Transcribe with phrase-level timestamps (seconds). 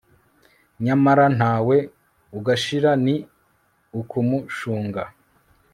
[0.85, 1.77] nyamara ntawe
[2.37, 3.15] ugashira, ni
[3.99, 5.03] ukumushunga